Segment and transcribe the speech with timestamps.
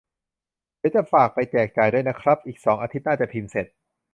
[0.79, 3.67] เดี๋ยวจะฝากไปแจกจ่ายด้วยนะครับ: อีกสองอาทิตย์น่าจะพิมพ์เสร็จ